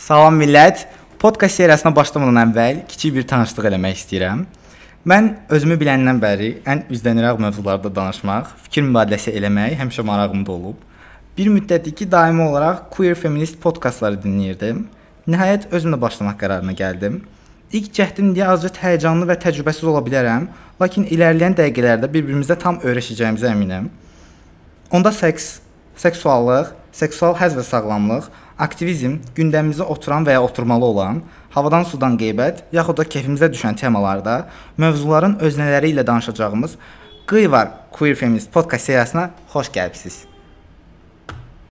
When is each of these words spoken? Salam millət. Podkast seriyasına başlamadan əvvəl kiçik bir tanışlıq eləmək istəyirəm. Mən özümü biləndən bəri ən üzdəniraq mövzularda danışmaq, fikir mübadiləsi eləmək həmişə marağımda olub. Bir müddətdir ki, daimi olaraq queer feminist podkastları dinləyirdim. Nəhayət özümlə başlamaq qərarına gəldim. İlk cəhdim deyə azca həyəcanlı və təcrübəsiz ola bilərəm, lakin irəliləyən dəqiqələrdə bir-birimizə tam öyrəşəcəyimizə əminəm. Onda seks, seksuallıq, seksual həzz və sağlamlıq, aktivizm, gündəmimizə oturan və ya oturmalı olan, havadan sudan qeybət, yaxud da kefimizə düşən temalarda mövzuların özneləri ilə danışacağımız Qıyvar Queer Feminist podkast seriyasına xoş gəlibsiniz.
Salam 0.00 0.38
millət. 0.40 0.86
Podkast 1.20 1.58
seriyasına 1.60 1.90
başlamadan 1.92 2.38
əvvəl 2.40 2.78
kiçik 2.88 3.12
bir 3.18 3.24
tanışlıq 3.28 3.66
eləmək 3.68 3.98
istəyirəm. 3.98 4.46
Mən 5.04 5.28
özümü 5.52 5.76
biləndən 5.82 6.22
bəri 6.22 6.48
ən 6.64 6.86
üzdəniraq 6.88 7.36
mövzularda 7.44 7.90
danışmaq, 7.98 8.48
fikir 8.64 8.86
mübadiləsi 8.86 9.34
eləmək 9.36 9.76
həmişə 9.82 10.06
marağımda 10.08 10.54
olub. 10.54 10.80
Bir 11.36 11.52
müddətdir 11.52 11.92
ki, 11.98 12.08
daimi 12.16 12.46
olaraq 12.46 12.86
queer 12.96 13.12
feminist 13.12 13.60
podkastları 13.60 14.16
dinləyirdim. 14.24 14.86
Nəhayət 15.28 15.68
özümlə 15.68 16.00
başlamaq 16.00 16.40
qərarına 16.40 16.78
gəldim. 16.80 17.20
İlk 17.68 17.92
cəhdim 18.00 18.32
deyə 18.32 18.48
azca 18.56 18.72
həyəcanlı 18.80 19.28
və 19.28 19.36
təcrübəsiz 19.44 19.84
ola 19.84 20.00
bilərəm, 20.08 20.48
lakin 20.80 21.10
irəliləyən 21.12 21.60
dəqiqələrdə 21.60 22.08
bir-birimizə 22.08 22.56
tam 22.56 22.80
öyrəşəcəyimizə 22.80 23.52
əminəm. 23.52 23.92
Onda 24.96 25.12
seks, 25.12 25.58
seksuallıq, 26.00 26.72
seksual 26.96 27.36
həzz 27.36 27.60
və 27.60 27.68
sağlamlıq, 27.68 28.32
aktivizm, 28.60 29.18
gündəmimizə 29.36 29.86
oturan 29.94 30.26
və 30.26 30.36
ya 30.36 30.42
oturmalı 30.44 30.84
olan, 30.92 31.20
havadan 31.54 31.86
sudan 31.88 32.18
qeybət, 32.20 32.64
yaxud 32.76 33.00
da 33.00 33.06
kefimizə 33.14 33.50
düşən 33.52 33.78
temalarda 33.80 34.42
mövzuların 34.80 35.38
özneləri 35.46 35.94
ilə 35.94 36.06
danışacağımız 36.06 36.76
Qıyvar 37.30 37.68
Queer 37.92 38.14
Feminist 38.14 38.52
podkast 38.52 38.90
seriyasına 38.90 39.30
xoş 39.52 39.72
gəlibsiniz. 39.76 40.24